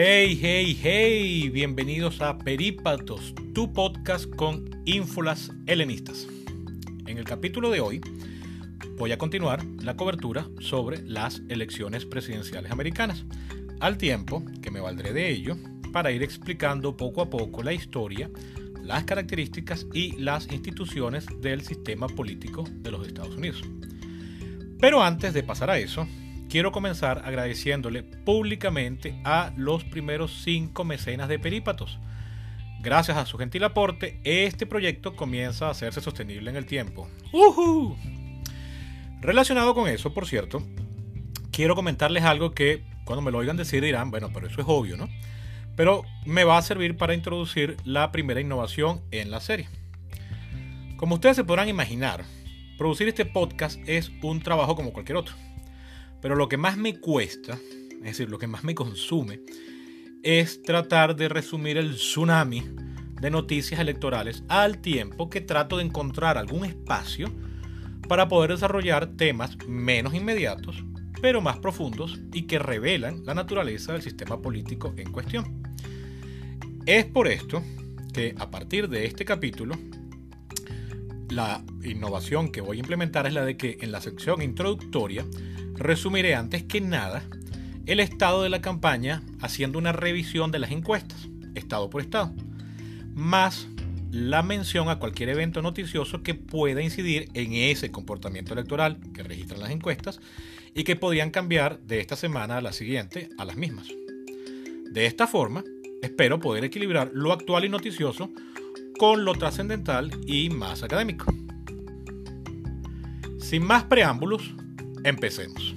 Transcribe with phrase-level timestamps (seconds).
[0.00, 6.28] Hey, hey, hey, bienvenidos a Perípatos, tu podcast con ínfulas helenistas.
[7.08, 8.00] En el capítulo de hoy
[8.96, 13.24] voy a continuar la cobertura sobre las elecciones presidenciales americanas,
[13.80, 15.56] al tiempo que me valdré de ello
[15.92, 18.30] para ir explicando poco a poco la historia,
[18.80, 23.64] las características y las instituciones del sistema político de los Estados Unidos.
[24.78, 26.06] Pero antes de pasar a eso,
[26.48, 31.98] quiero comenzar agradeciéndole públicamente a los primeros cinco mecenas de Perípatos.
[32.80, 37.08] Gracias a su gentil aporte, este proyecto comienza a hacerse sostenible en el tiempo.
[37.32, 37.96] ¡Uhú!
[39.20, 40.62] Relacionado con eso, por cierto,
[41.50, 44.96] quiero comentarles algo que cuando me lo oigan decir dirán, bueno, pero eso es obvio,
[44.96, 45.08] ¿no?
[45.76, 49.68] Pero me va a servir para introducir la primera innovación en la serie.
[50.96, 52.24] Como ustedes se podrán imaginar,
[52.76, 55.34] producir este podcast es un trabajo como cualquier otro.
[56.20, 57.58] Pero lo que más me cuesta,
[57.98, 59.40] es decir, lo que más me consume,
[60.22, 62.64] es tratar de resumir el tsunami
[63.20, 67.32] de noticias electorales al tiempo que trato de encontrar algún espacio
[68.08, 70.82] para poder desarrollar temas menos inmediatos,
[71.20, 75.62] pero más profundos y que revelan la naturaleza del sistema político en cuestión.
[76.86, 77.62] Es por esto
[78.12, 79.76] que a partir de este capítulo,
[81.28, 85.24] la innovación que voy a implementar es la de que en la sección introductoria
[85.78, 87.22] resumiré antes que nada
[87.86, 92.34] el estado de la campaña haciendo una revisión de las encuestas, estado por estado,
[93.14, 93.66] más
[94.10, 99.60] la mención a cualquier evento noticioso que pueda incidir en ese comportamiento electoral que registran
[99.60, 100.20] las encuestas
[100.74, 103.88] y que podían cambiar de esta semana a la siguiente a las mismas.
[104.90, 105.64] De esta forma,
[106.02, 108.30] espero poder equilibrar lo actual y noticioso
[108.98, 111.32] con lo trascendental y más académico.
[113.38, 114.54] Sin más preámbulos,
[115.08, 115.74] empecemos.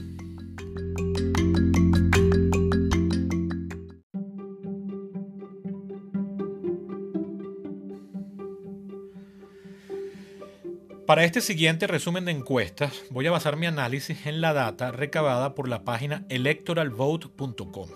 [11.12, 15.56] Para este siguiente resumen de encuestas, voy a basar mi análisis en la data recabada
[15.56, 17.90] por la página electoralvote.com,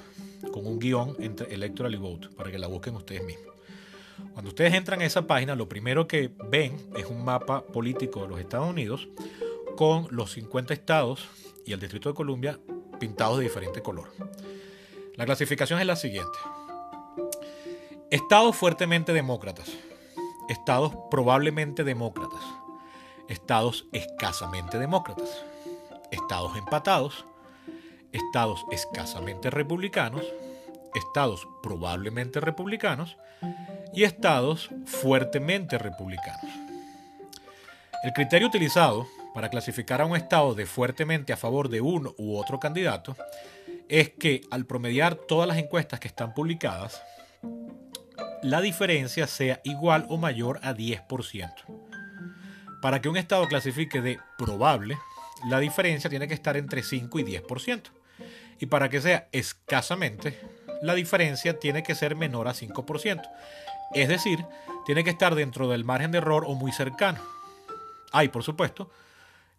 [0.52, 3.56] con un guion entre electoral y vote, para que la busquen ustedes mismos.
[4.34, 8.28] Cuando ustedes entran a esa página, lo primero que ven es un mapa político de
[8.28, 9.08] los Estados Unidos
[9.76, 11.28] con los 50 estados
[11.66, 12.60] y el Distrito de Columbia
[13.00, 14.12] pintados de diferente color.
[15.16, 16.38] La clasificación es la siguiente.
[18.10, 19.72] Estados fuertemente demócratas.
[20.50, 22.44] Estados probablemente demócratas.
[23.28, 25.44] Estados escasamente demócratas.
[26.12, 27.26] Estados empatados.
[28.12, 30.24] Estados escasamente republicanos.
[30.94, 33.18] Estados probablemente republicanos.
[33.94, 36.52] Y estados fuertemente republicanos.
[38.04, 42.38] El criterio utilizado para clasificar a un estado de fuertemente a favor de uno u
[42.38, 43.18] otro candidato
[43.90, 47.04] es que al promediar todas las encuestas que están publicadas,
[48.42, 51.52] la diferencia sea igual o mayor a 10%.
[52.82, 54.98] Para que un estado clasifique de probable,
[55.50, 57.82] la diferencia tiene que estar entre 5 y 10%.
[58.62, 60.40] Y para que sea escasamente,
[60.82, 63.22] la diferencia tiene que ser menor a 5%.
[63.94, 64.46] Es decir,
[64.86, 67.20] tiene que estar dentro del margen de error o muy cercano.
[68.14, 68.90] Hay, por supuesto,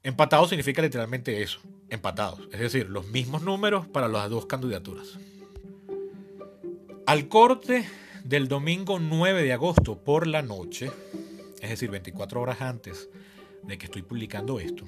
[0.06, 1.58] Empatados significa literalmente eso,
[1.88, 5.18] empatados, es decir, los mismos números para las dos candidaturas.
[7.06, 7.84] Al corte
[8.22, 10.92] del domingo 9 de agosto por la noche,
[11.60, 13.10] es decir, 24 horas antes
[13.64, 14.84] de que estoy publicando esto,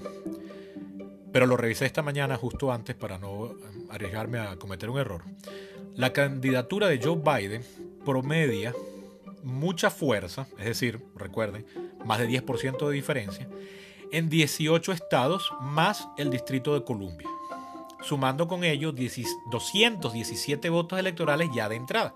[1.33, 3.57] pero lo revisé esta mañana justo antes para no
[3.91, 5.25] arriesgarme a cometer un error,
[5.97, 7.65] la candidatura de Joe Biden
[8.05, 8.73] promedia
[9.43, 11.67] mucha fuerza, es decir, recuerden,
[12.05, 13.49] más de 10% de diferencia,
[14.13, 17.29] en 18 estados más el Distrito de Columbia,
[18.03, 22.15] sumando con ello 217 votos electorales ya de entrada.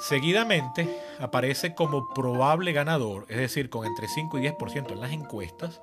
[0.00, 5.80] Seguidamente aparece como probable ganador, es decir, con entre 5 y 10% en las encuestas,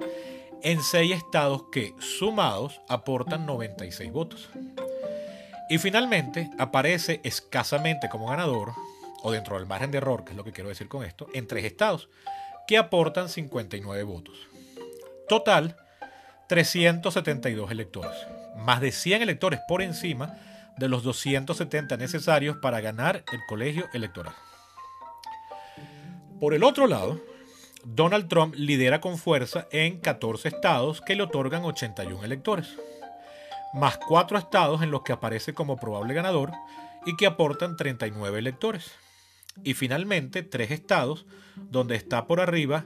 [0.62, 4.50] en 6 estados que, sumados, aportan 96 votos.
[5.70, 8.74] Y finalmente aparece escasamente como ganador,
[9.22, 11.48] o dentro del margen de error, que es lo que quiero decir con esto, en
[11.48, 12.08] 3 estados,
[12.68, 14.48] que aportan 59 votos.
[15.28, 15.76] Total,
[16.48, 18.12] 372 electores.
[18.58, 20.38] Más de 100 electores por encima
[20.78, 24.36] de los 270 necesarios para ganar el colegio electoral.
[26.40, 27.20] Por el otro lado,
[27.84, 32.76] Donald Trump lidera con fuerza en 14 estados que le otorgan 81 electores,
[33.74, 36.52] más 4 estados en los que aparece como probable ganador
[37.06, 38.92] y que aportan 39 electores.
[39.64, 41.26] Y finalmente, 3 estados
[41.56, 42.86] donde está por arriba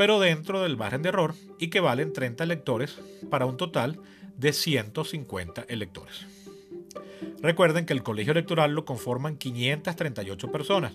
[0.00, 2.98] pero dentro del margen de error y que valen 30 electores
[3.28, 4.00] para un total
[4.38, 6.26] de 150 electores.
[7.42, 10.94] Recuerden que el colegio electoral lo conforman 538 personas,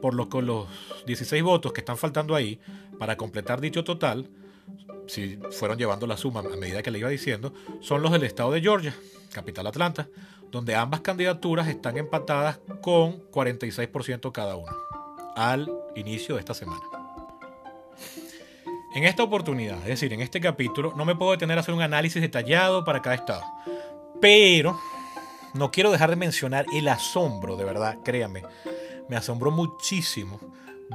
[0.00, 0.68] por lo que los
[1.06, 2.60] 16 votos que están faltando ahí
[3.00, 4.28] para completar dicho total,
[5.08, 8.52] si fueron llevando la suma a medida que le iba diciendo, son los del estado
[8.52, 8.94] de Georgia,
[9.32, 10.08] capital Atlanta,
[10.52, 14.70] donde ambas candidaturas están empatadas con 46% cada una
[15.34, 17.05] al inicio de esta semana.
[18.96, 21.82] En esta oportunidad, es decir, en este capítulo, no me puedo detener a hacer un
[21.82, 23.42] análisis detallado para cada estado.
[24.22, 24.80] Pero
[25.52, 28.44] no quiero dejar de mencionar el asombro, de verdad, créanme.
[29.10, 30.40] Me asombró muchísimo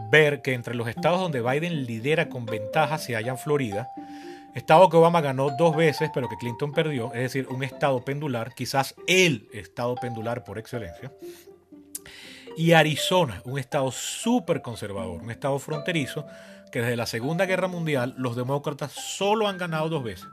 [0.10, 3.88] ver que entre los estados donde Biden lidera con ventaja se hallan Florida,
[4.56, 8.56] estado que Obama ganó dos veces pero que Clinton perdió, es decir, un estado pendular,
[8.56, 11.12] quizás el estado pendular por excelencia,
[12.58, 16.26] y Arizona, un estado súper conservador, un estado fronterizo,
[16.72, 20.28] que desde la Segunda Guerra Mundial los demócratas solo han ganado dos veces,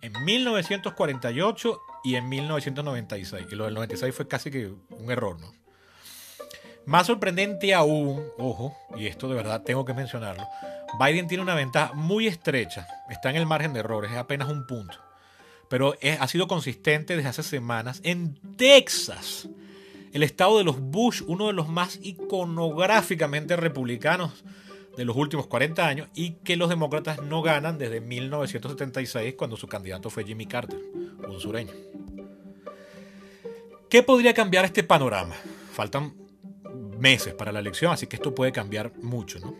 [0.00, 3.46] en 1948 y en 1996.
[3.50, 5.52] Y lo del 96 fue casi que un error, ¿no?
[6.86, 10.46] Más sorprendente aún, ojo, y esto de verdad tengo que mencionarlo,
[10.98, 14.66] Biden tiene una ventaja muy estrecha, está en el margen de errores, es apenas un
[14.66, 14.96] punto,
[15.68, 19.48] pero ha sido consistente desde hace semanas en Texas,
[20.12, 24.44] el estado de los Bush, uno de los más iconográficamente republicanos
[24.96, 29.68] de los últimos 40 años y que los demócratas no ganan desde 1976 cuando su
[29.68, 30.80] candidato fue Jimmy Carter,
[31.28, 31.72] un sureño.
[33.88, 35.34] ¿Qué podría cambiar este panorama?
[35.72, 36.14] Faltan
[36.98, 39.54] meses para la elección, así que esto puede cambiar mucho, ¿no?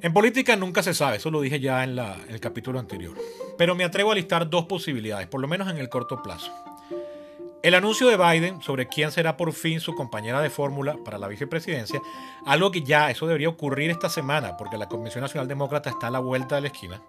[0.00, 3.16] En política nunca se sabe, eso lo dije ya en, en, el capítulo anterior.
[3.58, 6.52] Pero me atrevo a listar dos posibilidades, por lo menos en el corto plazo.
[7.66, 11.26] El anuncio de Biden sobre quién será por fin su compañera de fórmula para la
[11.26, 12.00] vicepresidencia,
[12.44, 16.12] algo que ya eso debería ocurrir esta semana, porque la Convención Nacional Demócrata está a
[16.12, 17.02] la vuelta de la esquina.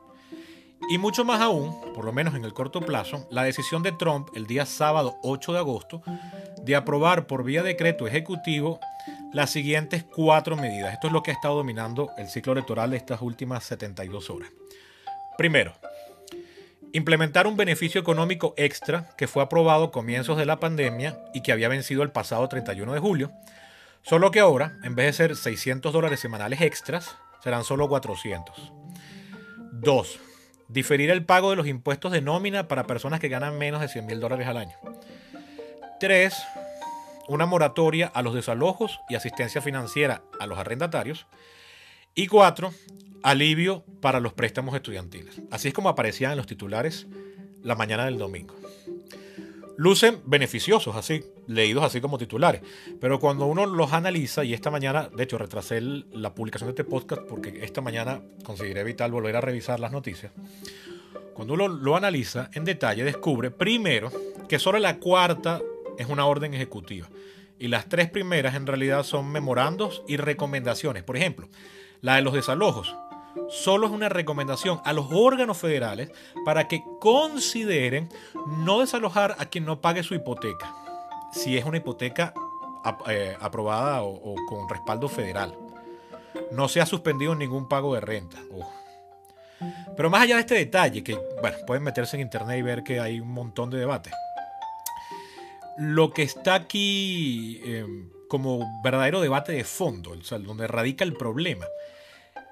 [0.90, 4.30] Y mucho más aún, por lo menos en el corto plazo, la decisión de Trump
[4.34, 6.02] el día sábado 8 de agosto
[6.64, 8.80] de aprobar por vía decreto ejecutivo
[9.34, 10.92] las siguientes cuatro medidas.
[10.92, 14.50] Esto es lo que ha estado dominando el ciclo electoral de estas últimas 72 horas.
[15.38, 15.76] Primero,
[16.98, 21.52] implementar un beneficio económico extra que fue aprobado a comienzos de la pandemia y que
[21.52, 23.32] había vencido el pasado 31 de julio.
[24.02, 28.74] Solo que ahora, en vez de ser 600 dólares semanales extras, serán solo 400.
[29.74, 30.20] 2
[30.70, 34.06] Diferir el pago de los impuestos de nómina para personas que ganan menos de 100
[34.06, 34.76] mil dólares al año.
[36.02, 36.36] 3.
[37.30, 41.26] Una moratoria a los desalojos y asistencia financiera a los arrendatarios.
[42.16, 42.74] Y 4.
[43.24, 45.42] Alivio para los préstamos estudiantiles.
[45.52, 47.08] Así es como aparecían en los titulares
[47.64, 48.56] la mañana del domingo
[49.78, 52.62] lucen beneficiosos, así, leídos así como titulares.
[53.00, 56.84] Pero cuando uno los analiza, y esta mañana, de hecho, retrasé la publicación de este
[56.84, 60.34] podcast porque esta mañana conseguiré evitar volver a revisar las noticias.
[61.34, 64.12] Cuando uno lo analiza en detalle, descubre primero
[64.50, 65.62] que solo la cuarta
[65.98, 67.08] es una orden ejecutiva.
[67.60, 71.04] Y las tres primeras en realidad son memorandos y recomendaciones.
[71.04, 71.48] Por ejemplo,
[72.02, 72.96] la de los desalojos
[73.50, 76.12] solo es una recomendación a los órganos federales
[76.46, 78.10] para que consideren
[78.60, 80.74] no desalojar a quien no pague su hipoteca,
[81.32, 82.34] si es una hipoteca
[83.10, 85.54] eh, aprobada o, con respaldo federal.
[86.52, 88.38] No se ha suspendido ningún pago de renta.
[89.96, 93.00] Pero más allá de este detalle, que bueno, pueden meterse en internet y ver que
[93.00, 94.12] hay un montón de debate.
[95.78, 101.66] Lo que está aquí em, como verdadero debate de fondo, donde radica el problema,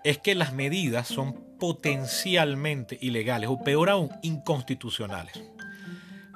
[0.06, 5.44] es que las medidas son potencialmente ilegales o peor aún inconstitucionales,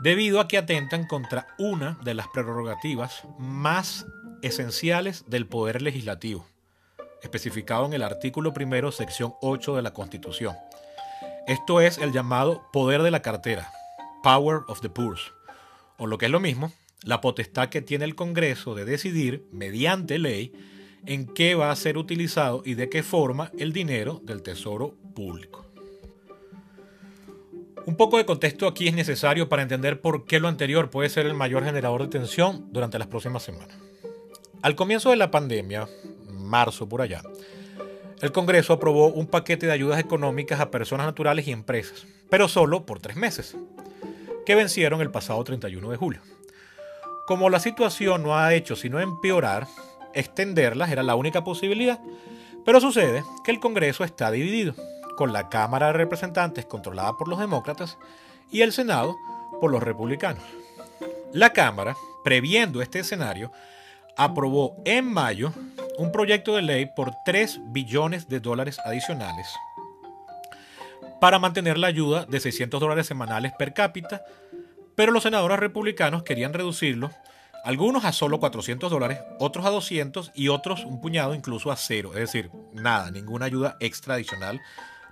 [0.01, 4.07] debido a que atentan contra una de las prerrogativas más
[4.41, 6.47] esenciales del poder legislativo,
[7.21, 10.55] especificado en el artículo primero, sección 8 de la Constitución.
[11.45, 13.71] Esto es el llamado poder de la cartera,
[14.23, 15.25] Power of the Purse,
[15.99, 16.73] o lo que es lo mismo,
[17.03, 20.53] la potestad que tiene el Congreso de decidir, mediante ley,
[21.05, 25.65] en qué va a ser utilizado y de qué forma el dinero del tesoro público.
[27.85, 31.25] Un poco de contexto aquí es necesario para entender por qué lo anterior puede ser
[31.25, 33.77] el mayor generador de tensión durante las próximas semanas.
[34.61, 35.87] Al comienzo de la pandemia,
[36.27, 37.21] marzo por allá,
[38.21, 42.85] el Congreso aprobó un paquete de ayudas económicas a personas naturales y empresas, pero solo
[42.85, 43.55] por tres meses,
[44.45, 46.21] que vencieron el pasado 31 de julio.
[47.25, 49.67] Como la situación no ha hecho sino empeorar,
[50.13, 51.99] extenderlas era la única posibilidad,
[52.65, 54.73] pero sucede que el Congreso está dividido,
[55.17, 57.97] con la Cámara de Representantes controlada por los demócratas
[58.51, 59.15] y el Senado
[59.59, 60.43] por los republicanos.
[61.33, 63.51] La Cámara, previendo este escenario,
[64.17, 65.51] aprobó en mayo
[65.97, 69.47] un proyecto de ley por 3 billones de dólares adicionales
[71.19, 74.21] para mantener la ayuda de 600 dólares semanales per cápita
[74.99, 77.09] pero los senadores republicanos querían reducirlo,
[77.63, 82.11] algunos a solo 400 dólares, otros a 200 y otros un puñado incluso a cero,
[82.13, 84.61] es decir, nada, ninguna ayuda extra adicional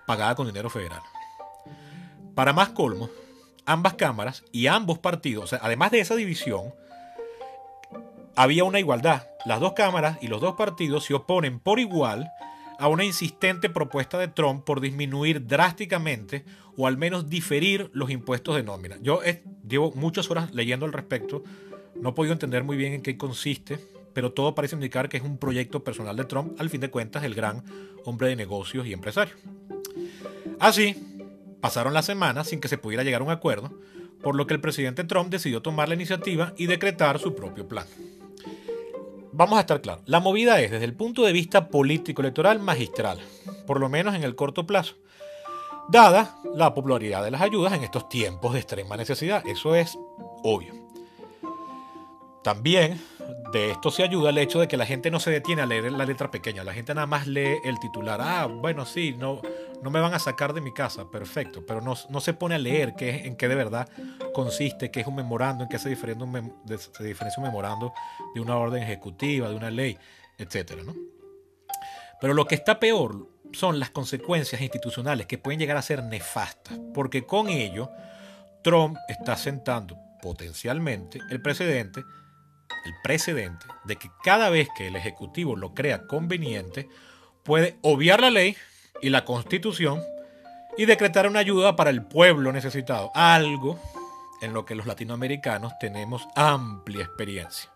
[0.05, 1.01] pagada con dinero federal.
[2.35, 3.09] Para más colmo,
[3.65, 6.73] ambas cámaras y ambos partidos, además de esa división,
[8.35, 9.27] había una igualdad.
[9.45, 12.29] Las dos cámaras y los dos partidos se oponen por igual
[12.79, 16.45] a una insistente propuesta de Trump por disminuir drásticamente
[16.77, 18.97] o al menos diferir los impuestos de nómina.
[19.01, 19.19] Yo
[19.67, 21.43] llevo muchas horas leyendo al respecto,
[22.01, 23.79] no he podido entender muy bien en qué consiste,
[24.13, 27.23] pero todo parece indicar que es un proyecto personal de Trump, al fin de cuentas
[27.23, 27.63] el gran
[28.05, 29.35] hombre de negocios y empresario.
[30.59, 30.95] Así,
[31.61, 33.71] pasaron las semanas sin que se pudiera llegar a un acuerdo,
[34.21, 37.85] por lo que el presidente Trump decidió tomar la iniciativa y decretar su propio plan
[39.37, 43.19] vamos a estar claros, la movida es desde el punto de vista político-electoral magistral,
[43.67, 44.95] por lo menos en el corto plazo,
[45.89, 49.95] dada la popularidad de las ayudas en estos tiempos de extrema necesidad, eso es
[50.43, 50.86] obvio.
[52.47, 52.97] También
[53.51, 55.91] de esto se ayuda el hecho de que la gente no se detiene a leer
[55.91, 59.41] la letra pequeña, la gente nada más lee el titular, ah, bueno, sí, no,
[59.83, 62.95] no me van a sacar de mi casa, perfecto, pero no, se pone a leer
[62.95, 63.89] qué, en qué de verdad
[64.33, 67.91] consiste, qué es un memorando, en qué se diferencia un, memorando
[68.33, 69.97] de una orden ejecutiva, de una ley,
[70.37, 70.83] etc.
[72.21, 76.79] Pero lo que está peor son las consecuencias institucionales que pueden llegar a ser nefastas,
[76.93, 77.91] porque con ello
[78.63, 82.05] Trump está sentando potencialmente el precedente,
[82.85, 86.89] el precedente de que cada vez que el Ejecutivo lo crea conveniente,
[87.43, 88.55] puede obviar la ley
[89.01, 90.01] y la Constitución
[90.77, 93.79] y decretar una ayuda para el pueblo necesitado, algo
[94.41, 97.71] en lo que los latinoamericanos tenemos amplia experiencia.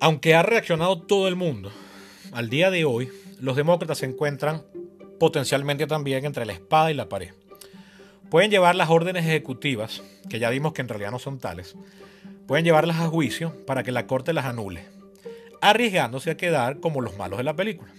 [0.00, 1.70] Aunque ha reaccionado todo el mundo,
[2.32, 4.64] al día de hoy los demócratas se encuentran
[5.20, 7.32] potencialmente también entre la espada y la pared.
[8.32, 11.76] Pueden llevar las órdenes ejecutivas, que ya vimos que en realidad no son tales,
[12.46, 14.86] pueden llevarlas a juicio para que la corte las anule,
[15.60, 17.92] arriesgándose a quedar como los malos de la película.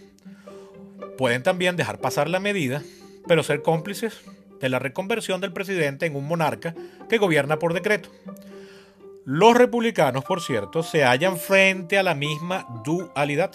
[1.19, 2.81] Pueden también dejar pasar la medida,
[3.27, 4.21] pero ser cómplices
[4.59, 6.73] de la reconversión del presidente en un monarca
[7.07, 8.09] que gobierna por decreto.
[9.25, 13.51] Los republicanos, por cierto, se hallan frente a la misma dualidad.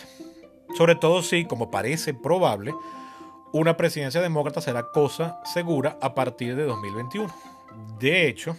[0.76, 2.72] Sobre todo si, como parece probable,
[3.52, 7.32] una presidencia demócrata será cosa segura a partir de 2021.
[7.98, 8.56] De hecho,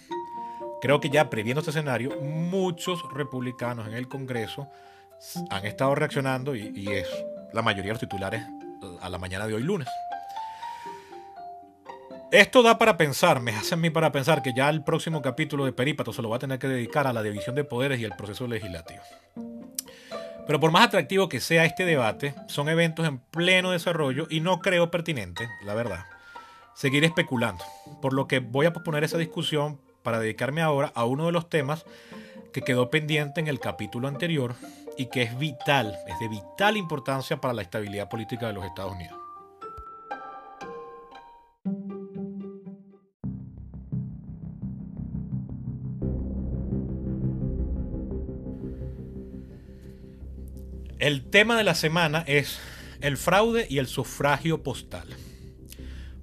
[0.82, 4.68] creo que ya previendo este escenario, muchos republicanos en el Congreso
[5.50, 7.08] han estado reaccionando y, es
[7.54, 8.42] la mayoría de los titulares
[9.02, 9.88] a la mañana de hoy lunes.
[12.32, 15.66] Esto da para pensar, me hace a mí para pensar que ya el próximo capítulo
[15.66, 18.06] de Perípato se lo va a tener que dedicar a la división de poderes y
[18.06, 19.02] el proceso legislativo.
[20.50, 24.62] Pero por más atractivo que sea este debate, son eventos en pleno desarrollo y no
[24.62, 26.08] creo pertinente, la verdad,
[26.74, 27.64] seguir especulando.
[28.02, 31.52] Por lo que voy a posponer esa discusión para dedicarme ahora a uno de los
[31.52, 31.86] temas
[32.52, 34.56] que quedó pendiente en el capítulo anterior
[34.98, 38.94] y que es vital, es de vital importancia para la estabilidad política de los Estados
[38.94, 39.19] Unidos.
[51.30, 52.60] Tema de la semana es
[53.02, 55.08] el fraude y el sufragio postal.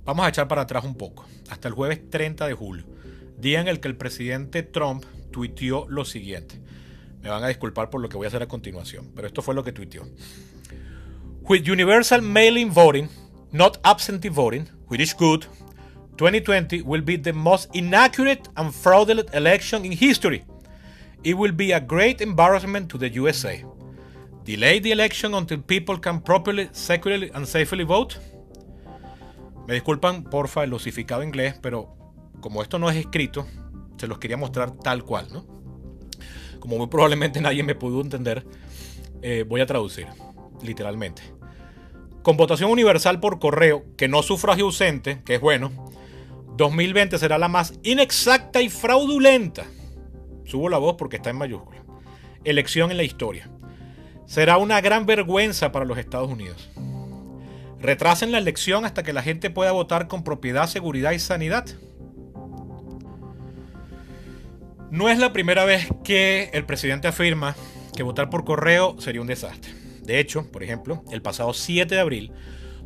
[0.05, 2.85] Vamos a echar para atrás un poco, hasta el jueves 30 de julio,
[3.39, 6.61] día en el que el presidente Trump tuiteó lo siguiente.
[7.23, 9.55] Me van a disculpar por lo que voy a hacer a continuación, pero esto fue
[9.55, 10.03] lo que tuiteó.
[11.43, 13.09] With universal mail-in voting,
[13.53, 15.45] not absentee voting, which is good,
[16.17, 20.45] 2020 will be the most inaccurate and fraudulent election in history.
[21.23, 23.65] It will be a great embarrassment to the USA.
[24.47, 28.15] Delay the election until people can properly, securely and safely vote.
[29.67, 31.97] Me disculpan, porfa, el osificado inglés, pero
[32.41, 33.45] como esto no es escrito,
[33.97, 35.45] se los quería mostrar tal cual, ¿no?
[36.61, 38.47] Como muy probablemente nadie me pudo entender,
[39.21, 40.07] eh, voy a traducir,
[40.63, 41.23] literalmente.
[42.23, 45.73] Con votación universal por correo, que no sufragio ausente, que es bueno,
[46.57, 49.65] 2020 será la más inexacta y fraudulenta.
[50.45, 51.85] Subo la voz porque está en mayúscula.
[52.45, 53.51] Elección en la historia.
[54.27, 56.69] Será una gran vergüenza para los Estados Unidos.
[57.81, 61.67] Retrasen la elección hasta que la gente pueda votar con propiedad, seguridad y sanidad.
[64.91, 67.55] No es la primera vez que el presidente afirma
[67.95, 69.73] que votar por correo sería un desastre.
[70.03, 72.33] De hecho, por ejemplo, el pasado 7 de abril,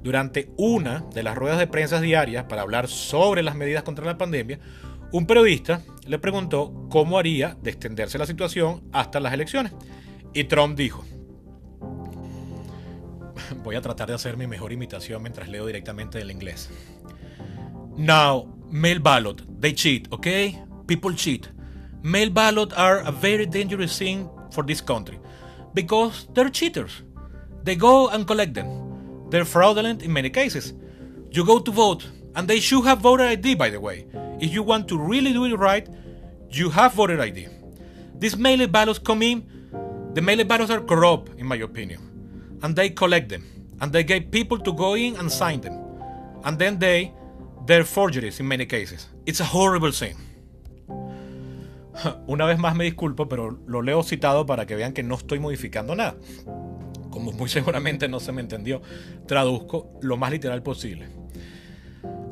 [0.02, 4.18] durante una de las ruedas de prensa diarias para hablar sobre las medidas contra la
[4.18, 4.58] pandemia,
[5.12, 9.72] un periodista le preguntó cómo haría de extenderse la situación hasta las elecciones.
[10.32, 11.04] Y Trump dijo,
[13.62, 16.68] voy a tratar de hacer mi mejor imitación mientras leo directamente del inglés.
[17.96, 20.62] Now, mail ballot they cheat, okay?
[20.86, 21.48] People cheat.
[22.02, 25.18] Mail ballots are a very dangerous thing for this country
[25.74, 27.02] because they're cheaters.
[27.62, 29.28] They go and collect them.
[29.28, 30.72] They're fraudulent in many cases.
[31.30, 34.06] You go to vote, and they should have voter ID, by the way.
[34.40, 35.86] If you want to really do it right,
[36.50, 37.48] you have voter ID.
[38.18, 39.44] These mail ballots come in,
[40.14, 42.00] the mail ballots are corrupt, in my opinion,
[42.62, 43.42] and they collect them,
[43.80, 45.74] and they get people to go in and sign them,
[46.44, 47.12] and then they,
[47.66, 49.08] they're forgeries in many cases.
[49.26, 50.16] It's a horrible thing.
[52.26, 55.38] Una vez más me disculpo, pero lo leo citado para que vean que no estoy
[55.38, 56.16] modificando nada.
[57.10, 58.82] Como muy seguramente no se me entendió,
[59.26, 61.08] traduzco lo más literal posible.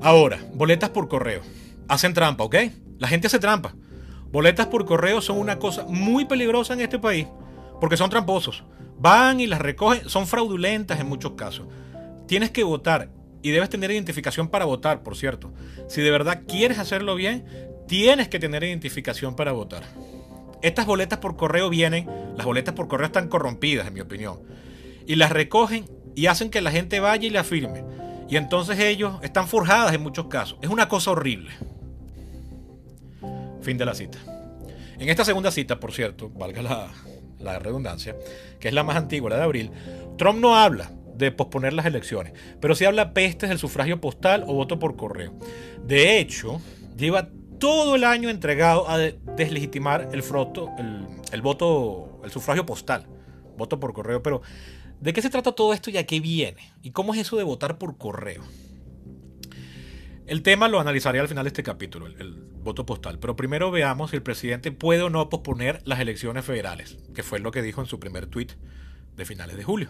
[0.00, 1.42] Ahora, boletas por correo.
[1.88, 2.56] Hacen trampa, ¿ok?
[2.99, 3.75] La gente hace trampa.
[4.30, 7.26] Boletas por correo son una cosa muy peligrosa en este país
[7.80, 8.64] porque son tramposos.
[8.99, 11.67] Van y las recogen, son fraudulentas en muchos casos.
[12.26, 13.11] Tienes que votar
[13.43, 15.52] y debes tener identificación para votar, por cierto.
[15.88, 17.45] Si de verdad quieres hacerlo bien,
[17.87, 19.85] tienes que tener identificación para votar.
[20.62, 24.40] Estas boletas por correo vienen, las boletas por correo están corrompidas, en mi opinión,
[25.07, 27.85] y las recogen y hacen que la gente vaya y la firme.
[28.28, 30.59] Y entonces ellos están forjadas en muchos casos.
[30.61, 31.50] Es una cosa horrible.
[33.62, 34.19] Fin de la cita.
[34.99, 36.90] En esta segunda cita, por cierto, valga la,
[37.40, 38.16] la redundancia,
[38.61, 39.71] que es la más antigua, la de abril,
[40.16, 44.54] Trump no habla de posponer las elecciones, pero sí habla pestes del sufragio postal o
[44.54, 45.33] voto por correo.
[45.85, 46.61] De hecho,
[46.97, 47.28] lleva
[47.59, 50.71] todo el año entregado a deslegitimar el, froto,
[51.33, 53.07] el, voto, el sufragio postal,
[53.57, 54.23] voto por correo.
[54.23, 54.42] Pero,
[55.00, 56.73] ¿de qué se trata todo esto y a qué viene?
[56.83, 58.42] ¿Y cómo es eso de votar por correo?
[60.28, 63.18] El tema lo analizaré al final de este capítulo, el, voto postal.
[63.18, 67.38] Pero primero veamos si el presidente puede o no posponer las elecciones federales, que fue
[67.38, 68.52] lo que dijo en su primer tuit
[69.16, 69.88] de finales de julio.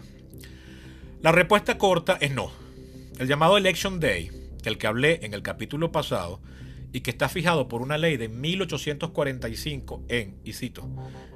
[1.21, 2.53] La respuesta corta es no.
[3.17, 4.31] El llamado Election Day,
[4.63, 6.39] del que hablé en el capítulo pasado,
[6.93, 10.87] y que está fijado por una ley de 1845 en, y cito,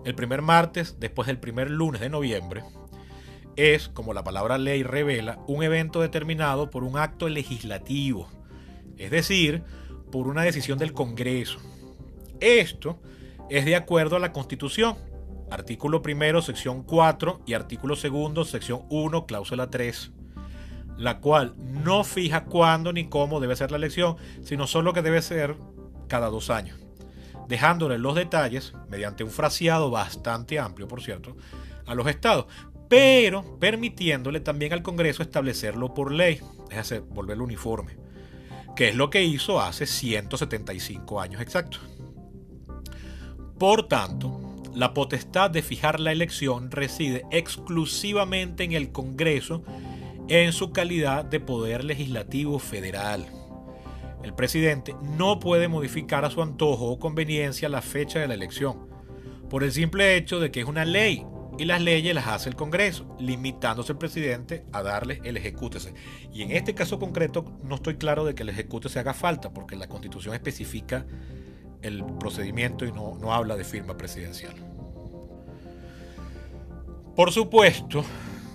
[0.06, 2.64] el primer martes después del primer lunes de noviembre,
[3.58, 8.30] es, como la palabra ley revela, un evento determinado por un acto legislativo
[8.98, 9.64] es decir,
[10.12, 11.60] por una decisión del Congreso.
[12.40, 13.00] Esto
[13.50, 14.96] es de acuerdo a la Constitución,
[15.50, 20.12] artículo primero, sección 4 y artículo segundo, sección 1, cláusula 3,
[20.98, 25.22] la cual no fija cuándo ni cómo debe ser la elección, sino solo que debe
[25.22, 25.56] ser
[26.08, 26.80] cada dos años,
[27.48, 31.36] dejándole los detalles, mediante un fraseado bastante amplio, por cierto,
[31.86, 32.46] a los estados,
[32.88, 38.04] pero permitiéndole también al Congreso establecerlo por ley, es decir, volverlo uniforme
[38.76, 41.82] que es lo que hizo hace 175 años exactos.
[43.58, 44.40] Por tanto,
[44.74, 49.64] la potestad de fijar la elección reside exclusivamente en el Congreso
[50.28, 53.28] en su calidad de poder legislativo federal.
[54.24, 58.88] El presidente no puede modificar a su antojo o conveniencia la fecha de la elección,
[59.50, 61.26] por el simple hecho de que es una ley
[61.58, 65.94] y las leyes las hace el Congreso, limitándose el presidente a darle el ejecútese.
[66.34, 69.76] Y en este caso concreto no estoy claro de que el ejecútese haga falta, porque
[69.76, 71.06] la Constitución especifica
[71.82, 74.54] el procedimiento y no, no habla de firma presidencial.
[77.16, 78.04] Por supuesto,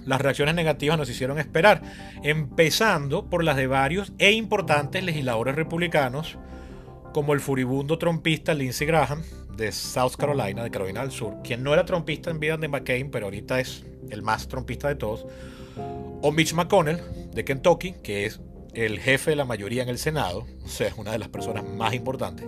[0.05, 1.83] las reacciones negativas nos hicieron esperar,
[2.23, 6.39] empezando por las de varios e importantes legisladores republicanos,
[7.13, 9.23] como el furibundo trompista Lindsey Graham,
[9.59, 13.11] de South Carolina, de Carolina del Sur, quien no era trompista en vida de McCain,
[13.11, 15.27] pero ahorita es el más trompista de todos,
[16.23, 17.01] o Mitch McConnell,
[17.35, 18.41] de Kentucky, que es
[18.73, 21.65] el jefe de la mayoría en el Senado, o sea, es una de las personas
[21.65, 22.47] más importantes,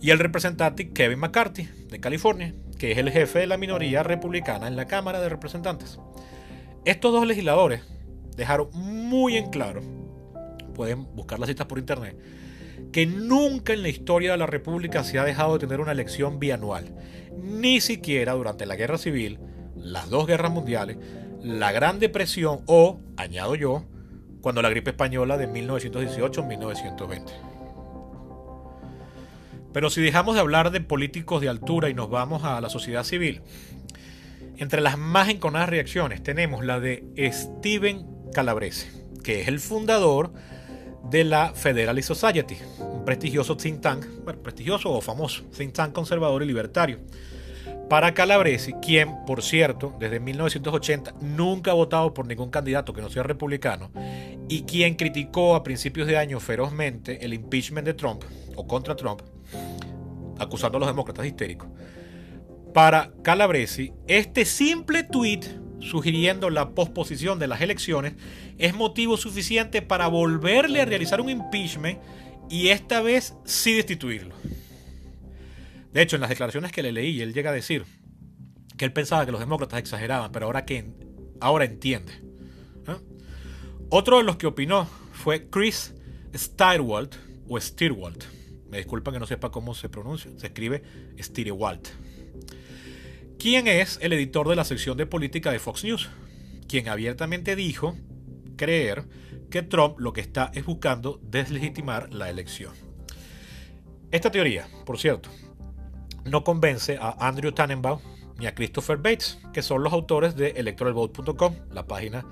[0.00, 4.68] y el representante Kevin McCarthy, de California, que es el jefe de la minoría republicana
[4.68, 5.98] en la Cámara de Representantes.
[6.84, 7.80] Estos dos legisladores
[8.36, 9.80] dejaron muy en claro,
[10.74, 12.14] pueden buscar las citas por internet,
[12.92, 16.38] que nunca en la historia de la República se ha dejado de tener una elección
[16.38, 16.94] bianual,
[17.42, 19.38] ni siquiera durante la Guerra Civil,
[19.76, 20.96] las dos guerras mundiales,
[21.42, 23.84] la Gran Depresión o, añado yo,
[24.40, 27.22] cuando la gripe española de 1918-1920.
[29.72, 33.04] Pero si dejamos de hablar de políticos de altura y nos vamos a la sociedad
[33.04, 33.42] civil,
[34.56, 38.90] entre las más enconadas reacciones tenemos la de Steven Calabrese,
[39.22, 40.32] que es el fundador
[41.10, 46.42] de la Federalist Society, un prestigioso think tank, bueno, prestigioso o famoso think tank conservador
[46.42, 46.98] y libertario.
[47.88, 53.08] Para Calabresi, quien, por cierto, desde 1980 nunca ha votado por ningún candidato que no
[53.08, 53.90] sea republicano,
[54.48, 58.24] y quien criticó a principios de año ferozmente el impeachment de Trump,
[58.56, 59.20] o contra Trump,
[60.38, 61.68] acusando a los demócratas histéricos.
[62.74, 65.40] Para Calabresi, este simple tweet
[65.80, 68.14] sugiriendo la posposición de las elecciones
[68.58, 71.98] es motivo suficiente para volverle a realizar un impeachment
[72.48, 74.34] y esta vez sí destituirlo.
[75.92, 77.84] De hecho, en las declaraciones que le leí, él llega a decir
[78.76, 80.84] que él pensaba que los demócratas exageraban, pero ahora que
[81.40, 82.12] ahora entiende.
[82.86, 82.96] ¿eh?
[83.88, 85.94] Otro de los que opinó fue Chris
[86.34, 87.14] Stierwald
[87.48, 88.24] o Stierwald.
[88.68, 90.30] Me disculpa que no sepa cómo se pronuncia.
[90.36, 90.82] Se escribe
[91.18, 91.88] Stierwald.
[93.46, 96.10] Quien es el editor de la sección de política de Fox News,
[96.66, 97.94] quien abiertamente dijo
[98.56, 99.04] creer
[99.50, 102.74] que Trump lo que está es buscando deslegitimar la elección.
[104.10, 105.28] Esta teoría, por cierto,
[106.24, 108.00] no convence a Andrew Tannenbaum
[108.36, 112.26] ni a Christopher Bates, que son los autores de electoralvote.com, la página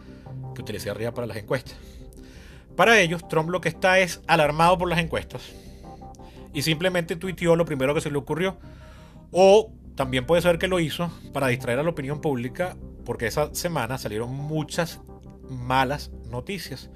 [0.52, 1.76] que utilicé arriba para las encuestas.
[2.74, 5.52] Para ellos, Trump lo que está es alarmado por las encuestas
[6.52, 8.58] y simplemente tuiteó lo primero que se le ocurrió.
[9.30, 13.54] O también puede ser que lo hizo para distraer a la opinión pública porque esa
[13.54, 15.00] semana salieron muchas
[15.48, 16.90] malas noticias,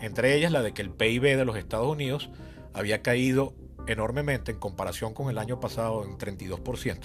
[0.00, 2.30] entre ellas la de que el PIB de los Estados Unidos
[2.72, 3.54] había caído
[3.86, 6.98] enormemente en comparación con el año pasado en 32%.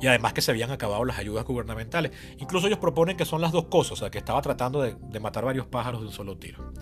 [0.00, 2.12] Y además que se habían acabado las ayudas gubernamentales.
[2.38, 5.44] Incluso ellos proponen que son las dos cosas, o sea, que estaba tratando de, matar
[5.44, 6.72] varios pájaros de un solo tiro.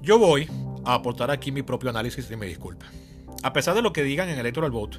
[0.00, 0.48] Yo voy
[0.84, 2.86] a aportar aquí mi propio análisis y me disculpa.
[3.42, 4.98] A pesar de lo que digan en Electoral Vote,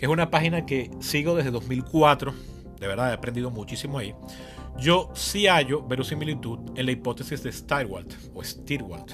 [0.00, 2.32] que es una página que sigo desde 2004,
[2.80, 4.14] de verdad he aprendido muchísimo ahí,
[4.78, 9.12] yo sí hallo verosimilitud en la hipótesis de Stierwald o Stirwald.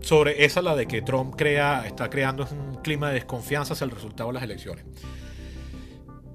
[0.00, 3.92] Sobre esa la de que Trump crea, está creando un clima de desconfianza hacia el
[3.92, 4.84] resultado de las elecciones.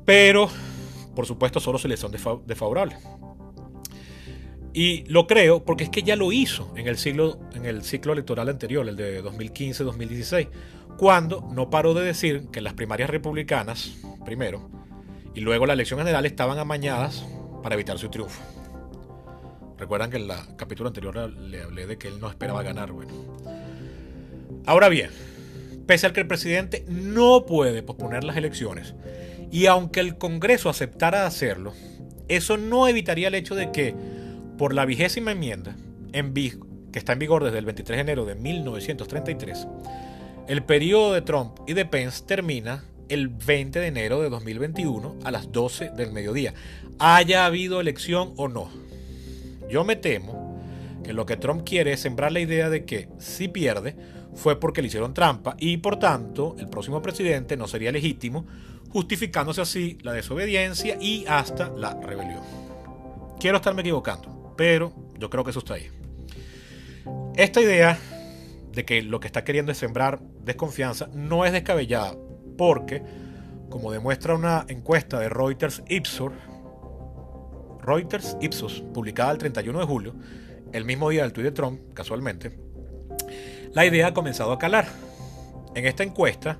[0.05, 0.47] Pero,
[1.13, 2.13] por supuesto, solo se le son
[2.45, 2.97] desfavorables.
[4.75, 8.11] Y lo creo porque es que ya lo hizo en el, siglo, en el ciclo
[8.11, 10.49] electoral anterior, el de 2015-2016,
[10.97, 14.69] cuando no paró de decir que las primarias republicanas, primero,
[15.33, 17.25] y luego la elección general estaban amañadas
[17.63, 18.41] para evitar su triunfo.
[19.77, 22.91] Recuerdan que en el capítulo anterior le hablé de que él no esperaba ganar.
[22.91, 23.13] Bueno.
[24.65, 25.09] Ahora bien,
[25.87, 28.93] pese al que el presidente no puede posponer las elecciones,
[29.53, 31.71] y aunque el Congreso aceptara hacerlo,
[32.27, 33.95] eso no evitaría el hecho de que,
[34.57, 35.75] por la vigésima enmienda,
[36.13, 39.67] en que está en vigor desde el 23 de enero de 1933,
[40.47, 45.31] el periodo de Trump y de Pence termina el 20 de enero de 2021 a
[45.31, 46.53] las 12 del mediodía,
[46.99, 48.69] haya habido elección o no.
[49.69, 50.61] Yo me temo
[51.03, 53.95] que lo que Trump quiere es sembrar la idea de que si pierde
[54.33, 58.45] fue porque le hicieron trampa y por tanto el próximo presidente no sería legítimo,
[58.89, 62.41] justificándose así la desobediencia y hasta la rebelión.
[63.39, 65.89] Quiero estarme equivocando, pero yo creo que eso está ahí.
[67.35, 67.97] Esta idea
[68.71, 72.15] de que lo que está queriendo es sembrar desconfianza no es descabellada,
[72.57, 73.01] porque,
[73.69, 76.31] como demuestra una encuesta de Reuters Ipsos,
[77.81, 80.15] Reuters Ipsos, publicada el 31 de julio,
[80.71, 82.57] el mismo día del tuit de Trump, casualmente,
[83.73, 84.87] la idea ha comenzado a calar.
[85.75, 86.57] En esta encuesta,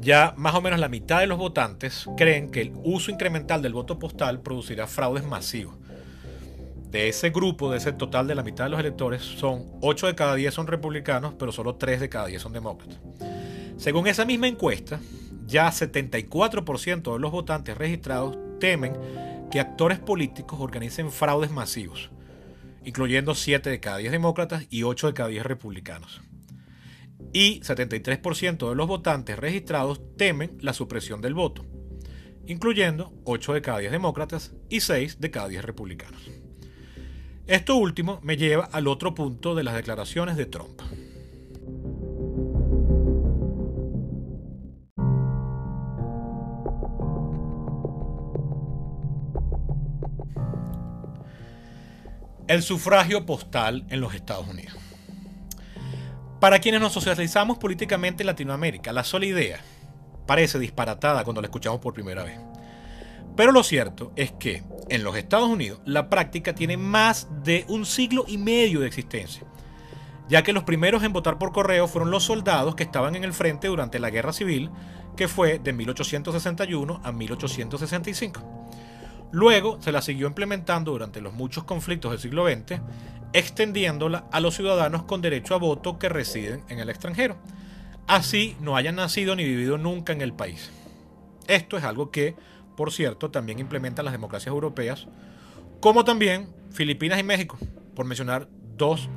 [0.00, 3.72] ya más o menos la mitad de los votantes creen que el uso incremental del
[3.72, 5.76] voto postal producirá fraudes masivos.
[6.92, 10.14] De ese grupo, de ese total de la mitad de los electores, son 8 de
[10.14, 13.00] cada 10 son republicanos, pero solo 3 de cada 10 son demócratas.
[13.78, 15.00] Según esa misma encuesta,
[15.46, 18.92] ya 74% de los votantes registrados temen
[19.50, 22.10] que actores políticos organicen fraudes masivos,
[22.84, 26.20] incluyendo 7 de cada 10 demócratas y 8 de cada 10 republicanos.
[27.32, 31.64] Y 73% de los votantes registrados temen la supresión del voto,
[32.46, 36.41] incluyendo 8 de cada 10 demócratas y 6 de cada 10 republicanos.
[37.52, 40.80] Esto último me lleva al otro punto de las declaraciones de Trump.
[52.48, 54.76] el sufragio postal en los Estados Unidos.
[56.40, 59.60] Para quienes nos socializamos políticamente en Latinoamérica, la sola idea
[60.26, 62.38] parece disparatada cuando la escuchamos por primera vez.
[63.36, 67.86] Pero lo cierto es que en los Estados Unidos la práctica tiene más de un
[67.86, 69.44] siglo y medio de existencia,
[70.28, 73.32] ya que los primeros en votar por correo fueron los soldados que estaban en el
[73.32, 74.70] frente durante la Guerra Civil,
[75.16, 78.42] que fue de 1861 a 1865.
[79.30, 82.80] Luego se la siguió implementando durante los muchos conflictos del siglo XX,
[83.32, 87.38] extendiéndola a los ciudadanos con derecho a voto que residen en el extranjero,
[88.06, 90.70] así no hayan nacido ni vivido nunca en el país.
[91.48, 92.36] Esto es algo que,
[92.76, 95.06] por cierto, también implementan las democracias europeas,
[95.80, 97.58] como también Filipinas y México,
[97.94, 99.08] por mencionar dos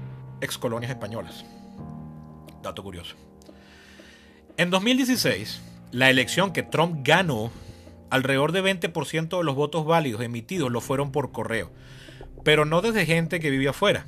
[0.42, 1.46] excolonias españolas.
[2.62, 3.16] Dato curioso.
[4.58, 7.52] En 2016, la elección que Trump ganó
[8.10, 11.72] Alrededor de 20% de los votos válidos emitidos lo fueron por correo,
[12.44, 14.08] pero no desde gente que vivía afuera,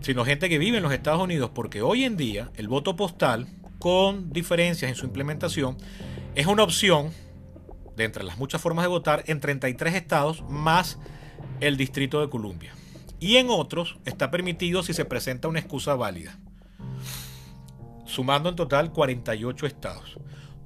[0.00, 3.46] sino gente que vive en los Estados Unidos, porque hoy en día el voto postal,
[3.78, 5.78] con diferencias en su implementación,
[6.34, 7.10] es una opción
[7.96, 10.98] de entre las muchas formas de votar en 33 estados más
[11.60, 12.72] el Distrito de Columbia.
[13.20, 16.38] Y en otros está permitido si se presenta una excusa válida,
[18.04, 20.18] sumando en total 48 estados.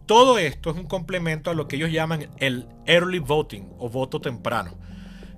[0.06, 4.20] Todo esto es un complemento a lo que ellos llaman el early voting o voto
[4.20, 4.78] temprano,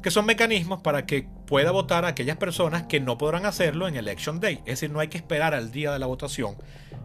[0.03, 3.97] que son mecanismos para que pueda votar a aquellas personas que no podrán hacerlo en
[3.97, 4.59] Election Day.
[4.59, 6.57] Es decir, no hay que esperar al día de la votación.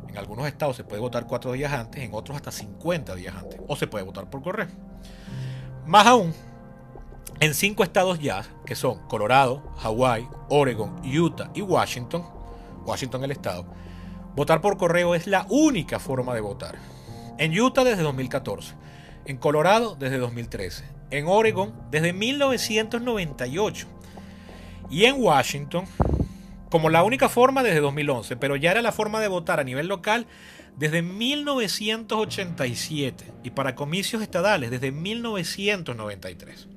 [0.07, 3.59] En algunos estados se puede votar cuatro días antes, en otros hasta 50 días antes.
[3.67, 4.67] O se puede votar por correo.
[5.85, 6.33] Más aún,
[7.41, 12.23] en cinco estados ya, que son Colorado, Hawaii, Oregon, Utah y Washington,
[12.85, 13.65] Washington el estado,
[14.35, 16.75] votar por correo es la única forma de votar.
[17.37, 18.73] En Utah desde 2014,
[19.25, 23.87] en Colorado desde 2013, en Oregon desde 1998
[24.89, 25.85] y en Washington
[26.69, 29.85] como la única forma desde 2011, pero ya era la forma de votar a nivel
[29.87, 30.25] local
[30.77, 36.67] desde 1987 y para comicios estadales desde 1993.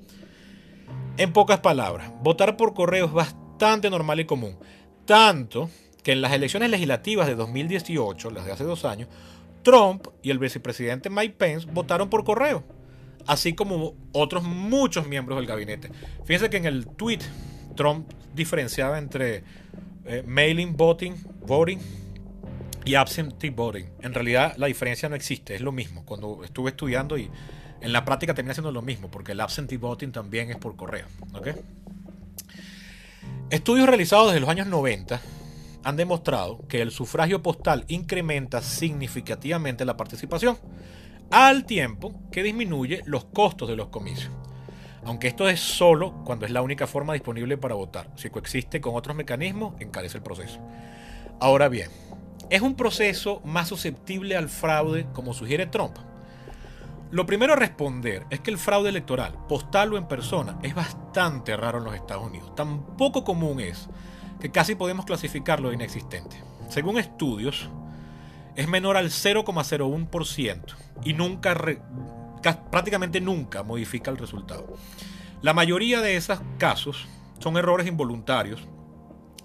[1.17, 4.57] En pocas palabras, votar por correo es bastante normal y común,
[5.05, 5.69] tanto
[6.05, 9.09] que en las elecciones legislativas de 2018, las de hace dos años,
[9.63, 12.63] Trump y el vicepresidente Mike Pence votaron por correo,
[13.29, 15.91] así como otros muchos miembros del gabinete.
[16.25, 17.21] Fíjense que en el tweet
[17.77, 19.45] Trump diferenciaba entre
[20.07, 21.15] eh, mailing voting,
[21.47, 21.79] voting
[22.85, 23.85] y absentee voting.
[24.01, 26.05] En realidad la diferencia no existe, es lo mismo.
[26.07, 27.31] Cuando estuve estudiando y
[27.83, 31.07] en la práctica termina siendo lo mismo, porque el absentee voting también es por correo.
[33.51, 35.21] Estudios realizados desde los años 90
[35.85, 40.57] han demostrado que el sufragio postal incrementa significativamente la participación,
[41.31, 44.33] al tiempo que disminuye los costos de los comicios
[45.09, 48.11] aunque esto es solo cuando es la única forma disponible para votar.
[48.17, 50.61] Si coexiste con otros mecanismos, encarece el proceso.
[51.41, 51.91] Ahora bien,
[52.51, 55.97] ¿es un proceso más susceptible al fraude como sugiere Trump?
[57.11, 61.57] Lo primero a responder es que el fraude electoral, postal o en persona, es bastante
[61.57, 62.55] raro en los Estados Unidos.
[62.55, 63.89] Tan poco común es
[64.41, 66.37] que casi podemos clasificarlo de inexistente.
[66.69, 67.71] Según estudios,
[68.59, 71.57] es menor al 0,01% y nunca
[72.73, 74.77] prácticamente nunca modifica el resultado.
[75.43, 77.07] La mayoría de esos casos
[77.39, 78.67] son errores involuntarios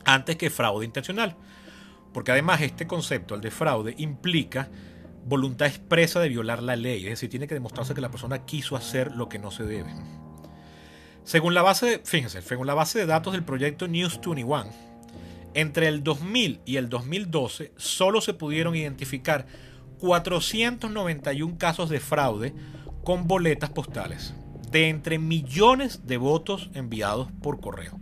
[0.04, 1.36] antes que fraude intencional,
[2.12, 4.72] porque además este concepto, el de fraude, implica
[5.24, 8.76] voluntad expresa de violar la ley, es decir, tiene que demostrarse que la persona quiso
[8.76, 9.94] hacer lo que no se debe.
[11.24, 14.72] Según la base, fíjense, según la base de datos del proyecto News 21,
[15.54, 19.46] entre el 2000 y el 2012 solo se pudieron identificar
[20.00, 22.54] 491 casos de fraude
[23.04, 24.34] con boletas postales
[24.72, 28.00] de entre millones de votos enviados por correo.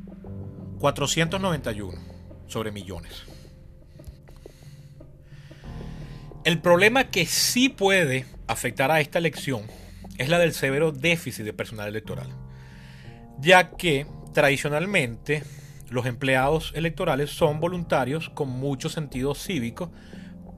[0.79, 1.99] 491
[2.47, 3.23] sobre millones.
[6.43, 9.63] El problema que sí puede afectar a esta elección
[10.17, 12.29] es la del severo déficit de personal electoral,
[13.39, 15.43] ya que tradicionalmente
[15.91, 19.91] los empleados electorales son voluntarios con mucho sentido cívico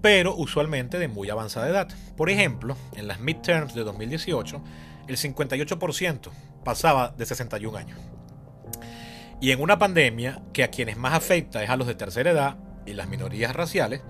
[0.04, 1.88] pero usualmente de muy avanzada edad.
[2.17, 4.62] Por ejemplo, en las midterms de 2018,
[5.08, 6.30] el 58%
[6.65, 7.98] pasaba de 61 años.
[9.39, 12.58] Y en una pandemia que a quienes más afecta es a los de tercera edad
[12.86, 14.02] y las minorías raciales,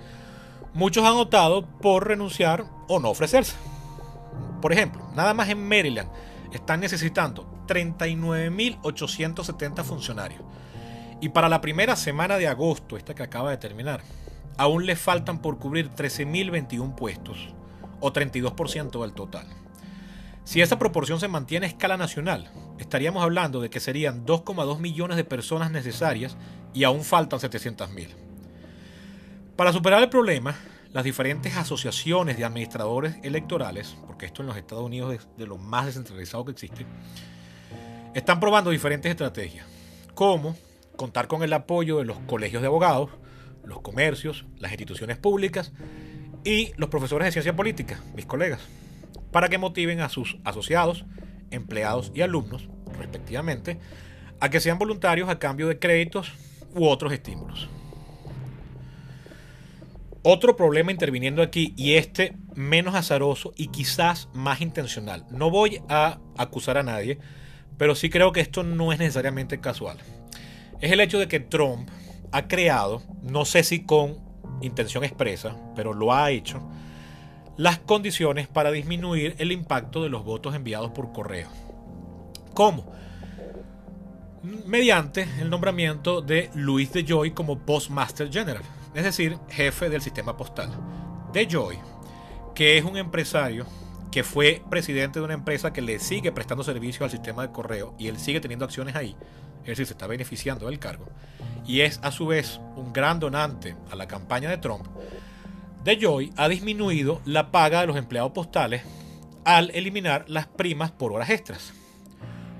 [0.73, 3.53] muchos han optado por renunciar o no ofrecerse.
[4.63, 6.09] Por ejemplo, nada más en Maryland
[6.51, 10.41] están necesitando 39.870 funcionarios.
[11.23, 14.01] Y para la primera semana de agosto, esta que acaba de terminar,
[14.57, 17.37] aún le faltan por cubrir 13.021 puestos,
[18.01, 19.47] o 32% del total.
[20.43, 25.15] Si esa proporción se mantiene a escala nacional, estaríamos hablando de que serían 2,2 millones
[25.15, 26.35] de personas necesarias
[26.73, 28.09] y aún faltan 700.000.
[29.55, 30.57] Para superar el problema,
[30.91, 35.57] las diferentes asociaciones de administradores electorales, porque esto en los Estados Unidos es de lo
[35.57, 36.85] más descentralizado que existe,
[38.13, 39.65] están probando diferentes estrategias,
[40.15, 40.57] como
[40.95, 43.09] contar con el apoyo de los colegios de abogados,
[43.63, 45.73] los comercios, las instituciones públicas
[46.43, 48.61] y los profesores de ciencia política, mis colegas,
[49.31, 51.05] para que motiven a sus asociados,
[51.51, 53.79] empleados y alumnos, respectivamente,
[54.39, 56.33] a que sean voluntarios a cambio de créditos
[56.75, 57.69] u otros estímulos.
[60.25, 65.25] Otro problema interviniendo aquí, y este menos azaroso y quizás más intencional.
[65.29, 67.19] No voy a acusar a nadie,
[67.77, 69.97] pero sí creo que esto no es necesariamente casual.
[70.83, 71.87] Es el hecho de que Trump
[72.33, 74.17] ha creado, no sé si con
[74.61, 76.61] intención expresa, pero lo ha hecho,
[77.55, 81.47] las condiciones para disminuir el impacto de los votos enviados por correo.
[82.53, 82.91] ¿Cómo?
[84.65, 90.35] mediante el nombramiento de Luis de Joy como Postmaster General, es decir, jefe del sistema
[90.35, 90.69] postal.
[91.31, 91.77] De Joy,
[92.53, 93.65] que es un empresario
[94.11, 97.95] que fue presidente de una empresa que le sigue prestando servicio al sistema de correo
[97.97, 99.15] y él sigue teniendo acciones ahí,
[99.63, 101.07] es decir, se está beneficiando del cargo,
[101.65, 104.85] y es a su vez un gran donante a la campaña de Trump,
[105.83, 108.83] de Joy ha disminuido la paga de los empleados postales
[109.43, 111.73] al eliminar las primas por horas extras.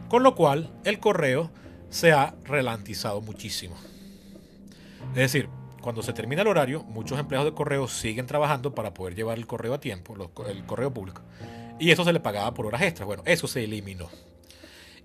[0.09, 1.49] Con lo cual, el correo
[1.89, 3.75] se ha relantizado muchísimo.
[5.11, 5.47] Es decir,
[5.81, 9.47] cuando se termina el horario, muchos empleados de correo siguen trabajando para poder llevar el
[9.47, 10.15] correo a tiempo,
[10.47, 11.21] el correo público.
[11.79, 13.07] Y eso se le pagaba por horas extras.
[13.07, 14.09] Bueno, eso se eliminó.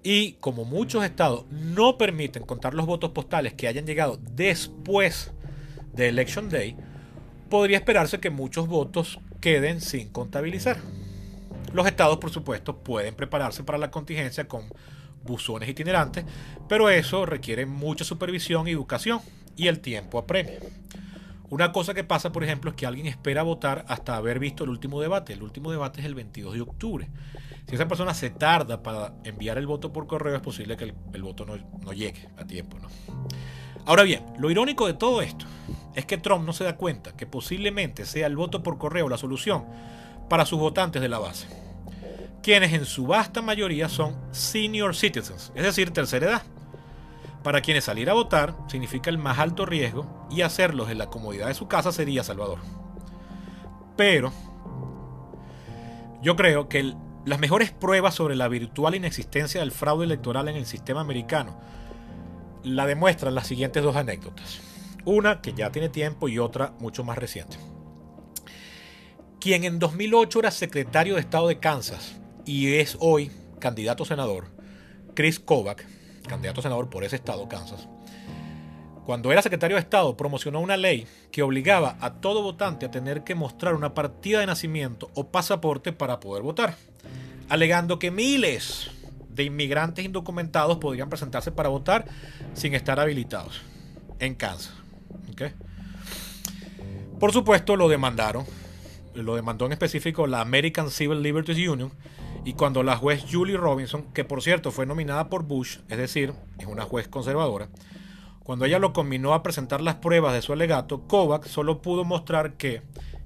[0.02, 5.32] Y como muchos estados no permiten contar los votos postales que hayan llegado después
[5.92, 6.76] de Election Day,
[7.50, 10.78] podría esperarse que muchos votos queden sin contabilizar.
[11.72, 14.64] Los estados, por supuesto, pueden prepararse para la contingencia con
[15.24, 16.24] buzones itinerantes,
[16.68, 19.20] pero eso requiere mucha supervisión y educación,
[19.56, 20.60] y el tiempo apremia.
[21.50, 24.70] Una cosa que pasa, por ejemplo, es que alguien espera votar hasta haber visto el
[24.70, 25.32] último debate.
[25.32, 27.08] El último debate es el 22 de octubre.
[27.66, 31.22] Si esa persona se tarda para enviar el voto por correo, es posible que el,
[31.22, 32.78] voto no, no, llegue a tiempo.
[32.78, 32.88] ¿no?
[33.86, 35.46] Ahora bien, lo irónico de todo esto
[35.94, 39.16] es que Trump no se da cuenta que posiblemente sea el voto por correo la
[39.16, 39.64] solución
[40.28, 41.48] para sus votantes de la base,
[42.42, 46.42] quienes en su vasta mayoría son senior citizens, es decir, tercera edad,
[47.48, 51.46] para quienes salir a votar significa el más alto riesgo y hacerlos en la comodidad
[51.46, 52.58] de su casa sería salvador.
[53.96, 54.34] Pero
[56.20, 56.92] yo creo que
[57.24, 61.58] las mejores pruebas sobre la virtual inexistencia del fraude electoral en el sistema americano
[62.64, 64.60] la demuestran las siguientes dos anécdotas.
[65.06, 67.56] Una que ya tiene tiempo y otra mucho más reciente.
[69.40, 74.48] Quien en 2008 era secretario de Estado de Kansas y es hoy candidato senador,
[75.14, 75.86] Chris Kovac,
[76.28, 77.88] candidato a senador por ese estado, Kansas,
[79.04, 83.24] cuando era secretario de Estado promocionó una ley que obligaba a todo votante a tener
[83.24, 86.76] que mostrar una partida de nacimiento o pasaporte para poder votar,
[87.48, 88.90] alegando que miles
[89.30, 92.04] de inmigrantes indocumentados podrían presentarse para votar
[92.54, 93.62] sin estar habilitados
[94.18, 94.74] en Kansas.
[97.18, 98.44] Por supuesto, lo demandaron.
[99.14, 101.90] Lo demandó en específico la American Civil Liberties Union.
[102.44, 106.32] Y cuando la juez Julie Robinson, que por cierto fue nominada por Bush, es decir,
[106.58, 107.68] es una juez conservadora,
[108.48, 112.54] cuando ella lo combinó a presentar las pruebas de su alegato, Kovac solo pudo mostrar
[112.54, 112.82] que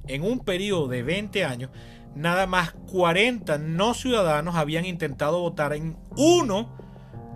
[0.09, 1.70] en un periodo de 20 años
[2.16, 6.77] nada más 40 no ciudadanos habían intentado votar en uno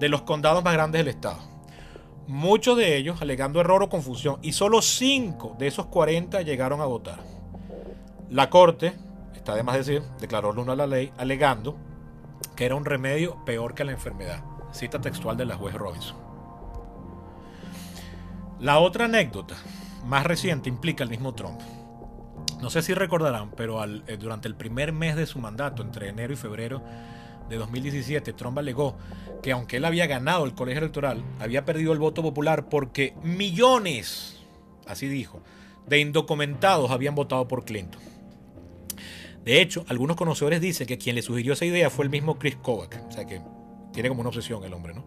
[0.00, 1.38] de los condados más grandes del estado.
[2.26, 6.86] Muchos de ellos alegando error o confusión y solo 5 de esos 40 llegaron a
[6.86, 7.20] votar.
[8.28, 8.94] La corte,
[9.46, 11.76] está de más decir, declaró nulo a la ley alegando
[12.56, 14.42] que era un remedio peor que la enfermedad.
[14.72, 16.16] Cita textual de la juez Robinson.
[18.58, 19.54] La otra anécdota
[20.04, 21.60] más reciente implica al mismo Trump.
[22.60, 26.32] No sé si recordarán, pero eh, durante el primer mes de su mandato, entre enero
[26.32, 26.82] y febrero
[27.48, 28.96] de 2017, Trump alegó
[29.44, 34.40] que aunque él había ganado el colegio electoral, había perdido el voto popular porque millones,
[34.88, 35.40] así dijo,
[35.86, 38.15] de indocumentados habían votado por Clinton.
[39.46, 42.56] De hecho, algunos conocedores dicen que quien le sugirió esa idea fue el mismo Chris
[42.56, 43.40] Kovac, o sea que
[43.92, 45.06] tiene como una obsesión el hombre, ¿no?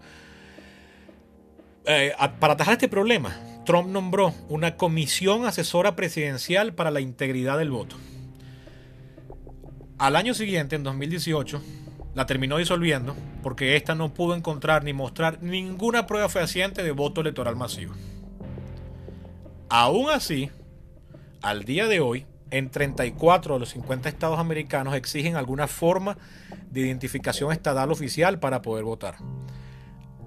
[1.86, 7.70] Eh, para atajar este problema, Trump nombró una comisión asesora presidencial para la integridad del
[7.70, 7.98] voto.
[9.98, 11.62] Al año siguiente, en 2018,
[12.16, 17.20] la terminó disolviendo porque ésta no pudo encontrar ni mostrar ninguna prueba fehaciente de voto
[17.20, 17.94] electoral masivo.
[19.68, 20.50] Aún así,
[21.42, 26.18] al día de hoy, en 34 de los 50 estados americanos exigen alguna forma
[26.72, 29.18] de identificación estatal oficial para poder votar.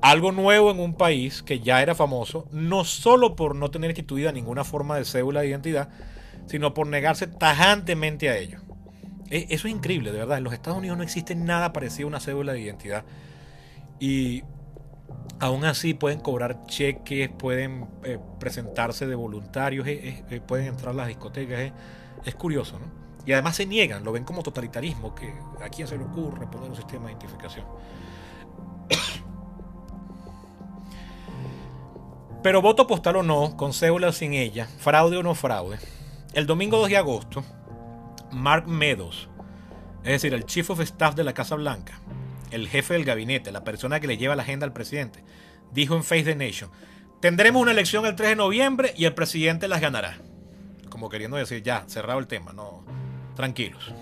[0.00, 4.32] Algo nuevo en un país que ya era famoso, no solo por no tener instituida
[4.32, 5.88] ninguna forma de cédula de identidad,
[6.46, 8.58] sino por negarse tajantemente a ello.
[9.30, 10.38] E, eso es increíble, de verdad.
[10.38, 13.04] En los Estados Unidos no existe nada parecido a una cédula de identidad.
[14.00, 14.42] Y
[15.38, 19.86] aún así pueden cobrar cheques, pueden eh, presentarse de voluntarios,
[20.46, 21.72] pueden entrar a las discotecas.
[22.24, 22.86] Es, curioso, ¿no?
[23.24, 26.70] Y además se niegan, lo ven como totalitarismo, que a quién se le ocurre poner
[26.70, 27.66] un sistema de identificación.
[32.42, 35.78] Pero voto postal o no, con cédula o sin ella, fraude o no fraude,
[36.32, 37.44] el domingo 2 de agosto,
[38.32, 39.28] Mark Meadows,
[40.02, 42.00] es decir, el Chief of Staff de la Casa Blanca,
[42.50, 45.22] el jefe del gabinete, la persona que le lleva la agenda al presidente,
[45.70, 46.70] dijo en Face the Nation,
[47.20, 50.18] tendremos una elección el 3 de noviembre y el presidente las ganará
[50.92, 52.84] como queriendo decir, ya, cerrado el tema, no,
[53.34, 53.92] tranquilos.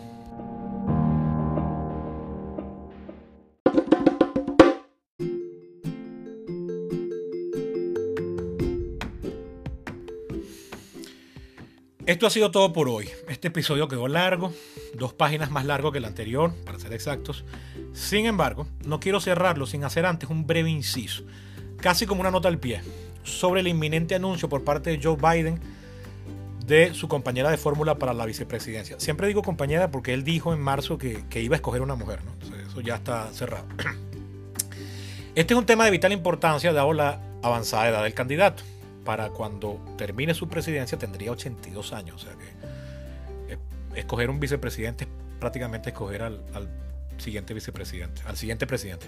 [12.07, 13.09] Esto ha sido todo por hoy.
[13.28, 14.53] Este episodio quedó largo,
[14.95, 17.45] dos páginas más largo que el anterior, para ser exactos.
[17.93, 21.22] Sin embargo, no quiero cerrarlo sin hacer antes un breve inciso,
[21.76, 22.82] casi como una nota al pie,
[23.22, 25.61] sobre el inminente anuncio por parte de Joe Biden
[26.71, 28.99] de su compañera de fórmula para la vicepresidencia.
[29.01, 32.33] Siempre digo compañera porque él dijo en marzo que, iba a escoger una mujer, ¿no?
[32.66, 33.66] eso ya está cerrado.
[35.35, 38.64] Este es un tema de vital importancia dado la avanzada edad del candidato
[39.05, 42.16] para cuando termine su presidencia tendría 82 años.
[42.16, 43.59] O sea que eh,
[43.95, 46.41] escoger un vicepresidente es prácticamente escoger al,
[47.18, 49.07] siguiente vicepresidente, al siguiente presidente.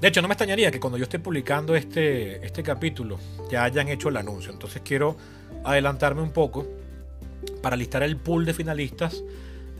[0.00, 3.18] De hecho, no me extrañaría que cuando yo esté publicando este, este capítulo
[3.50, 4.52] ya hayan hecho el anuncio.
[4.52, 5.16] Entonces quiero
[5.64, 6.66] adelantarme un poco
[7.62, 9.22] para listar el pool de finalistas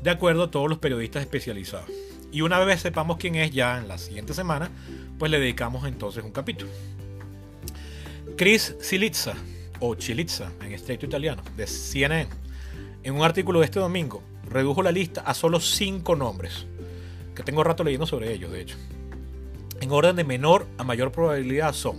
[0.03, 1.91] de acuerdo a todos los periodistas especializados.
[2.33, 4.71] Y una vez sepamos quién es ya en la siguiente semana,
[5.19, 6.71] pues le dedicamos entonces un capítulo.
[8.37, 9.35] Chris Silizza,
[9.81, 12.29] o Chilizza en estrecho italiano, de CNN,
[13.03, 16.67] en un artículo de este domingo, redujo la lista a solo cinco nombres,
[17.35, 18.77] que tengo rato leyendo sobre ellos, de hecho.
[19.81, 21.99] En orden de menor a mayor probabilidad son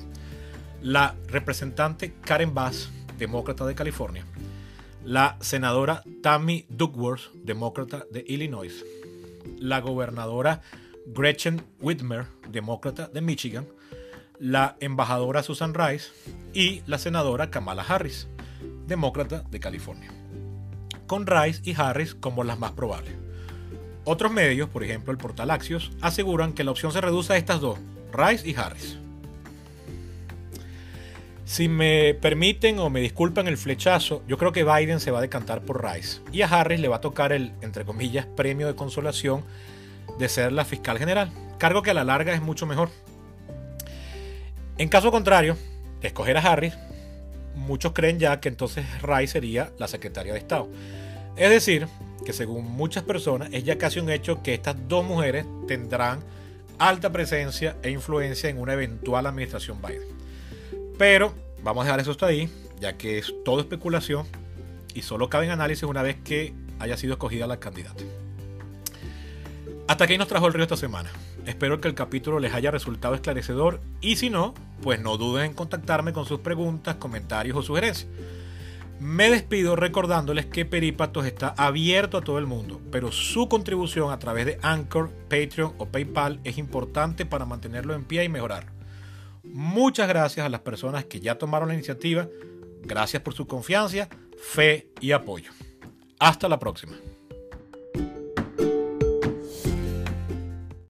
[0.81, 4.25] la representante Karen Bass, demócrata de California,
[5.03, 8.83] la senadora Tammy Duckworth, demócrata de Illinois,
[9.59, 10.61] la gobernadora
[11.07, 13.67] Gretchen Whitmer, demócrata de Michigan,
[14.39, 16.09] la embajadora Susan Rice
[16.53, 18.27] y la senadora Kamala Harris,
[18.87, 20.11] demócrata de California,
[21.05, 23.26] con Rice y Harris como las más probables.
[24.09, 27.59] Otros medios, por ejemplo el portal Axios, aseguran que la opción se reduce a estas
[27.59, 27.77] dos,
[28.13, 28.97] Rice y Harris.
[31.43, 35.21] Si me permiten o me disculpan el flechazo, yo creo que Biden se va a
[35.21, 38.75] decantar por Rice y a Harris le va a tocar el, entre comillas, premio de
[38.75, 39.43] consolación
[40.17, 42.89] de ser la fiscal general, cargo que a la larga es mucho mejor.
[44.77, 45.57] En caso contrario,
[46.01, 46.77] escoger a Harris,
[47.55, 50.69] muchos creen ya que entonces Rice sería la secretaria de Estado.
[51.37, 51.87] Es decir,
[52.25, 56.19] que según muchas personas es ya casi un hecho que estas dos mujeres tendrán
[56.79, 60.07] alta presencia e influencia en una eventual administración Biden.
[60.97, 61.33] Pero
[61.63, 64.25] vamos a dejar eso hasta ahí, ya que es todo especulación
[64.93, 68.03] y solo cabe en análisis una vez que haya sido escogida la candidata.
[69.87, 71.09] Hasta aquí nos trajo el río esta semana.
[71.45, 75.53] Espero que el capítulo les haya resultado esclarecedor y si no, pues no duden en
[75.53, 78.07] contactarme con sus preguntas, comentarios o sugerencias.
[78.99, 84.17] Me despido recordándoles que Perípatos está abierto a todo el mundo, pero su contribución a
[84.17, 88.71] través de Anchor, Patreon o PayPal es importante para mantenerlo en pie y mejorar.
[89.43, 92.27] Muchas gracias a las personas que ya tomaron la iniciativa.
[92.83, 95.51] Gracias por su confianza, fe y apoyo.
[96.19, 96.93] Hasta la próxima.